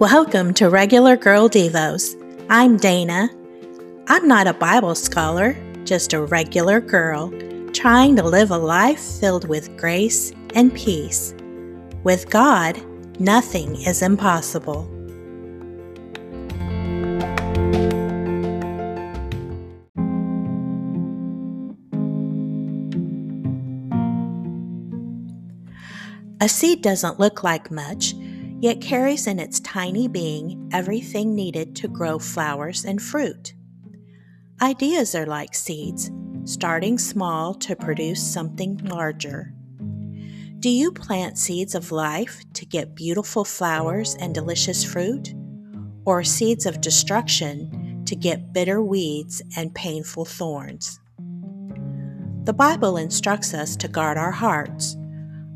Welcome 0.00 0.54
to 0.54 0.70
Regular 0.70 1.16
Girl 1.16 1.48
Devos. 1.48 2.14
I'm 2.48 2.76
Dana. 2.76 3.30
I'm 4.06 4.28
not 4.28 4.46
a 4.46 4.52
Bible 4.52 4.94
scholar, 4.94 5.56
just 5.82 6.12
a 6.12 6.22
regular 6.22 6.80
girl 6.80 7.32
trying 7.72 8.14
to 8.14 8.22
live 8.22 8.52
a 8.52 8.58
life 8.58 9.00
filled 9.00 9.48
with 9.48 9.76
grace 9.76 10.32
and 10.54 10.72
peace. 10.72 11.34
With 12.04 12.30
God, 12.30 12.80
nothing 13.18 13.74
is 13.74 14.00
impossible. 14.00 14.88
A 26.40 26.48
seed 26.48 26.82
doesn't 26.82 27.18
look 27.18 27.42
like 27.42 27.72
much, 27.72 28.14
yet 28.60 28.80
carries 28.80 29.26
in 29.26 29.38
its 29.38 29.60
tiny 29.60 30.08
being 30.08 30.68
everything 30.72 31.34
needed 31.34 31.76
to 31.76 31.88
grow 31.88 32.18
flowers 32.18 32.84
and 32.84 33.00
fruit. 33.00 33.54
Ideas 34.60 35.14
are 35.14 35.26
like 35.26 35.54
seeds, 35.54 36.10
starting 36.44 36.98
small 36.98 37.54
to 37.54 37.76
produce 37.76 38.22
something 38.22 38.76
larger. 38.84 39.52
Do 40.58 40.70
you 40.70 40.90
plant 40.90 41.38
seeds 41.38 41.74
of 41.76 41.92
life 41.92 42.42
to 42.54 42.66
get 42.66 42.96
beautiful 42.96 43.44
flowers 43.44 44.16
and 44.18 44.34
delicious 44.34 44.82
fruit? 44.82 45.34
Or 46.04 46.24
seeds 46.24 46.66
of 46.66 46.80
destruction 46.80 48.02
to 48.06 48.16
get 48.16 48.52
bitter 48.52 48.82
weeds 48.82 49.40
and 49.56 49.74
painful 49.74 50.24
thorns? 50.24 50.98
The 52.44 52.54
Bible 52.54 52.96
instructs 52.96 53.54
us 53.54 53.76
to 53.76 53.88
guard 53.88 54.16
our 54.16 54.32
hearts 54.32 54.96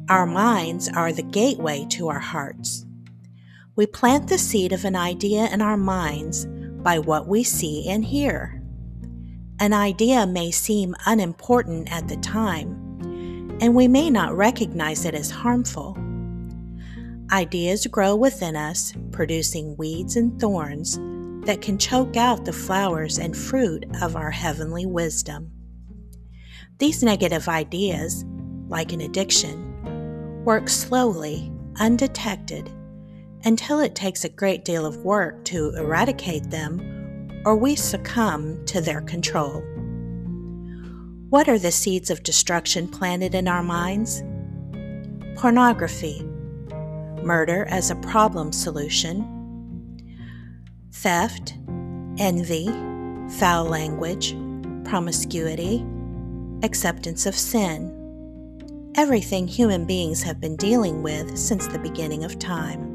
our 0.08 0.26
minds 0.26 0.88
are 0.88 1.12
the 1.12 1.22
gateway 1.22 1.86
to 1.90 2.08
our 2.08 2.18
hearts. 2.18 2.84
We 3.74 3.86
plant 3.86 4.28
the 4.28 4.36
seed 4.36 4.72
of 4.72 4.84
an 4.84 4.96
idea 4.96 5.48
in 5.50 5.62
our 5.62 5.78
minds 5.78 6.46
by 6.82 6.98
what 6.98 7.26
we 7.26 7.42
see 7.42 7.88
and 7.88 8.04
hear. 8.04 8.62
An 9.60 9.72
idea 9.72 10.26
may 10.26 10.50
seem 10.50 10.94
unimportant 11.06 11.90
at 11.90 12.06
the 12.06 12.16
time, 12.16 12.72
and 13.62 13.74
we 13.74 13.88
may 13.88 14.10
not 14.10 14.36
recognize 14.36 15.06
it 15.06 15.14
as 15.14 15.30
harmful. 15.30 15.96
Ideas 17.32 17.86
grow 17.86 18.14
within 18.14 18.56
us, 18.56 18.92
producing 19.10 19.74
weeds 19.78 20.16
and 20.16 20.38
thorns 20.38 20.98
that 21.46 21.62
can 21.62 21.78
choke 21.78 22.16
out 22.16 22.44
the 22.44 22.52
flowers 22.52 23.18
and 23.18 23.34
fruit 23.34 23.86
of 24.02 24.16
our 24.16 24.30
heavenly 24.30 24.84
wisdom. 24.84 25.50
These 26.78 27.02
negative 27.02 27.48
ideas, 27.48 28.26
like 28.68 28.92
an 28.92 29.00
addiction, 29.00 30.44
work 30.44 30.68
slowly, 30.68 31.50
undetected, 31.76 32.70
until 33.44 33.80
it 33.80 33.94
takes 33.94 34.24
a 34.24 34.28
great 34.28 34.64
deal 34.64 34.86
of 34.86 34.98
work 34.98 35.44
to 35.44 35.74
eradicate 35.76 36.50
them 36.50 37.40
or 37.44 37.56
we 37.56 37.74
succumb 37.74 38.64
to 38.66 38.80
their 38.80 39.00
control. 39.00 39.62
What 41.30 41.48
are 41.48 41.58
the 41.58 41.72
seeds 41.72 42.10
of 42.10 42.22
destruction 42.22 42.88
planted 42.88 43.34
in 43.34 43.48
our 43.48 43.62
minds? 43.62 44.22
Pornography, 45.36 46.22
murder 47.22 47.66
as 47.68 47.90
a 47.90 47.96
problem 47.96 48.52
solution, 48.52 49.28
theft, 50.92 51.54
envy, 52.18 52.68
foul 53.38 53.64
language, 53.64 54.36
promiscuity, 54.84 55.84
acceptance 56.62 57.26
of 57.26 57.34
sin 57.34 57.98
everything 58.94 59.48
human 59.48 59.86
beings 59.86 60.22
have 60.22 60.40
been 60.40 60.56
dealing 60.56 61.02
with 61.02 61.36
since 61.38 61.66
the 61.66 61.78
beginning 61.78 62.24
of 62.24 62.38
time. 62.38 62.91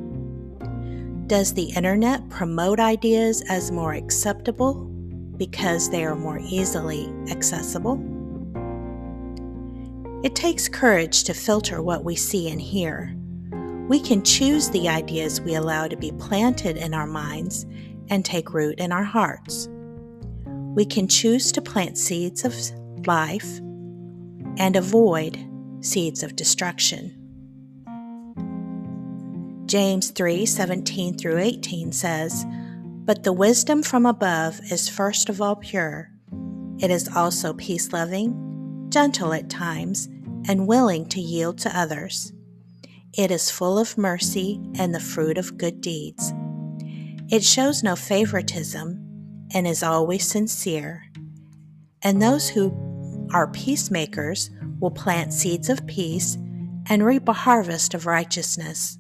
Does 1.27 1.53
the 1.53 1.73
internet 1.75 2.29
promote 2.29 2.79
ideas 2.79 3.43
as 3.49 3.69
more 3.69 3.91
acceptable 3.91 4.75
because 5.35 5.89
they 5.89 6.05
are 6.05 6.15
more 6.15 6.39
easily 6.39 7.13
accessible? 7.29 8.01
It 10.23 10.35
takes 10.35 10.69
courage 10.69 11.25
to 11.25 11.33
filter 11.33 11.81
what 11.81 12.05
we 12.05 12.15
see 12.15 12.49
and 12.49 12.61
hear. 12.61 13.13
We 13.89 13.99
can 13.99 14.23
choose 14.23 14.69
the 14.69 14.87
ideas 14.87 15.41
we 15.41 15.55
allow 15.55 15.89
to 15.89 15.97
be 15.97 16.13
planted 16.13 16.77
in 16.77 16.93
our 16.93 17.07
minds 17.07 17.65
and 18.07 18.23
take 18.23 18.53
root 18.53 18.79
in 18.79 18.93
our 18.93 19.03
hearts. 19.03 19.67
We 20.45 20.85
can 20.85 21.09
choose 21.09 21.51
to 21.51 21.61
plant 21.61 21.97
seeds 21.97 22.45
of 22.45 22.55
life 23.05 23.59
and 24.57 24.77
avoid 24.77 25.37
seeds 25.81 26.23
of 26.23 26.37
destruction. 26.37 27.16
James 29.67 30.11
3 30.11 30.45
17 30.45 31.17
through 31.17 31.39
18 31.39 31.91
says, 31.91 32.45
But 33.03 33.23
the 33.23 33.33
wisdom 33.33 33.83
from 33.83 34.05
above 34.05 34.61
is 34.71 34.87
first 34.87 35.27
of 35.27 35.41
all 35.41 35.57
pure. 35.57 36.09
It 36.79 36.89
is 36.89 37.09
also 37.13 37.53
peace 37.53 37.91
loving, 37.91 38.87
gentle 38.89 39.33
at 39.33 39.49
times, 39.49 40.07
and 40.47 40.67
willing 40.67 41.05
to 41.09 41.19
yield 41.19 41.57
to 41.59 41.77
others. 41.77 42.31
It 43.17 43.29
is 43.29 43.51
full 43.51 43.77
of 43.77 43.97
mercy 43.97 44.61
and 44.79 44.95
the 44.95 45.01
fruit 45.01 45.37
of 45.37 45.57
good 45.57 45.81
deeds. 45.81 46.31
It 47.29 47.43
shows 47.43 47.83
no 47.83 47.97
favoritism 47.97 49.03
and 49.53 49.67
is 49.67 49.83
always 49.83 50.25
sincere. 50.25 51.03
And 52.01 52.21
those 52.21 52.47
who 52.47 53.27
are 53.33 53.51
peacemakers 53.51 54.49
will 54.79 54.91
plant 54.91 55.33
seeds 55.33 55.67
of 55.67 55.85
peace 55.87 56.37
and 56.89 57.05
reap 57.05 57.27
a 57.27 57.33
harvest 57.33 57.93
of 57.93 58.05
righteousness. 58.05 58.97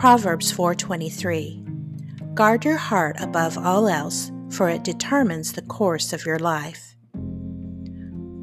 Proverbs 0.00 0.50
4:23 0.50 2.34
Guard 2.34 2.64
your 2.64 2.78
heart 2.78 3.16
above 3.20 3.58
all 3.58 3.86
else, 3.86 4.32
for 4.48 4.70
it 4.70 4.82
determines 4.82 5.52
the 5.52 5.60
course 5.60 6.14
of 6.14 6.24
your 6.24 6.38
life. 6.38 6.96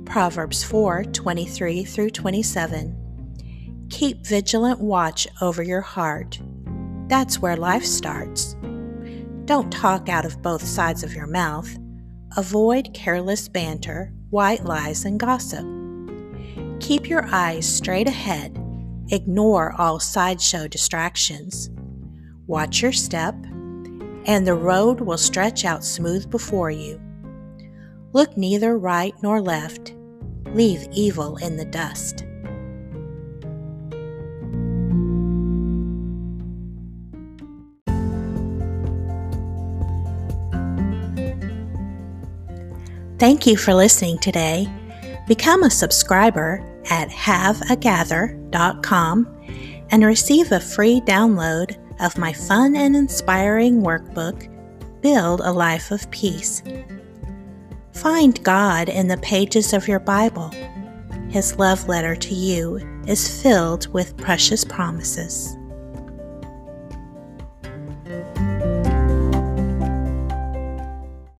Proverbs 0.05 0.63
4:23 0.63 1.83
through 1.83 2.11
27 2.11 3.87
Keep 3.89 4.23
vigilant 4.27 4.79
watch 4.79 5.27
over 5.41 5.63
your 5.63 5.81
heart. 5.81 6.39
That's 7.07 7.41
where 7.41 7.57
life 7.57 7.85
starts. 7.85 8.55
Don't 9.45 9.71
talk 9.71 10.09
out 10.09 10.25
of 10.25 10.43
both 10.43 10.63
sides 10.63 11.01
of 11.01 11.15
your 11.15 11.25
mouth. 11.25 11.75
Avoid 12.37 12.93
careless 12.93 13.47
banter 13.47 14.13
white 14.29 14.63
lies, 14.63 15.05
and 15.05 15.19
gossip. 15.19 15.65
Keep 16.79 17.09
your 17.09 17.25
eyes 17.31 17.67
straight 17.67 18.07
ahead. 18.07 18.56
Ignore 19.09 19.73
all 19.77 19.99
sideshow 19.99 20.67
distractions. 20.67 21.69
Watch 22.45 22.81
your 22.81 22.91
step, 22.91 23.35
and 24.25 24.45
the 24.45 24.53
road 24.53 24.99
will 24.99 25.17
stretch 25.17 25.63
out 25.63 25.85
smooth 25.85 26.29
before 26.29 26.71
you. 26.71 27.01
Look 28.11 28.35
neither 28.35 28.77
right 28.77 29.13
nor 29.23 29.41
left. 29.41 29.93
Leave 30.47 30.87
evil 30.91 31.37
in 31.37 31.55
the 31.55 31.65
dust. 31.65 32.25
Thank 43.19 43.47
you 43.47 43.57
for 43.57 43.73
listening 43.73 44.19
today. 44.19 44.67
Become 45.27 45.63
a 45.63 45.71
subscriber 45.71 46.63
at 46.89 47.09
haveagather.com 47.09 49.37
and 49.89 50.03
receive 50.03 50.51
a 50.51 50.59
free 50.59 51.01
download 51.01 51.77
of 51.99 52.17
my 52.17 52.33
fun 52.33 52.75
and 52.75 52.95
inspiring 52.95 53.81
workbook, 53.81 54.53
Build 55.01 55.41
a 55.41 55.51
Life 55.51 55.91
of 55.91 56.09
Peace. 56.11 56.61
Find 57.93 58.43
God 58.43 58.89
in 58.89 59.07
the 59.07 59.17
pages 59.17 59.73
of 59.73 59.87
your 59.87 59.99
Bible. 59.99 60.51
His 61.29 61.57
love 61.57 61.87
letter 61.87 62.15
to 62.15 62.33
you 62.33 62.79
is 63.07 63.41
filled 63.41 63.91
with 63.93 64.17
precious 64.17 64.63
promises. 64.63 65.57